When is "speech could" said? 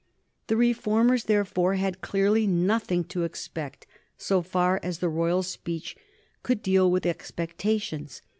5.43-6.63